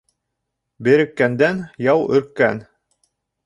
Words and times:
Береккәндән 0.87 1.61
яу 1.91 2.11
өрккән. 2.19 2.67